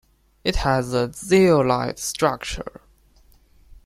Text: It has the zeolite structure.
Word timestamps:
It 0.43 0.55
has 0.55 0.93
the 0.93 1.09
zeolite 1.13 1.99
structure. 1.99 2.81